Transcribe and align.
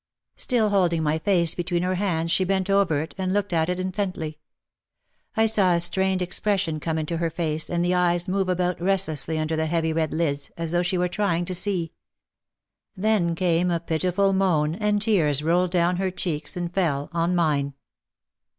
Still 0.35 0.69
holding 0.69 1.03
my 1.03 1.19
face 1.19 1.53
between 1.53 1.83
her 1.83 1.93
hands 1.93 2.31
she 2.31 2.43
bent 2.43 2.71
over 2.71 3.01
it 3.01 3.13
and 3.19 3.31
looked 3.31 3.53
at 3.53 3.69
it 3.69 3.79
intently. 3.79 4.39
I 5.37 5.45
saw 5.45 5.73
a 5.75 5.79
strained 5.79 6.23
expression 6.23 6.79
come 6.79 6.97
into 6.97 7.17
her 7.17 7.29
face 7.29 7.69
and 7.69 7.85
the 7.85 7.93
eyes 7.93 8.27
move 8.27 8.49
about 8.49 8.81
restlessly 8.81 9.37
under 9.37 9.55
the 9.55 9.67
heavy 9.67 9.93
red 9.93 10.11
lids, 10.11 10.49
as 10.57 10.71
though 10.71 10.81
she 10.81 10.97
were 10.97 11.07
trying 11.07 11.45
to 11.45 11.53
see. 11.53 11.93
Then 12.97 13.35
came 13.35 13.69
a 13.69 13.79
pitiful 13.79 14.33
moan, 14.33 14.73
and 14.73 14.99
tears 14.99 15.43
rolled 15.43 15.69
down 15.69 15.97
her 15.97 16.09
cheeks 16.09 16.57
and 16.57 16.73
fell 16.73 17.07
on 17.13 17.35
mine. 17.35 17.75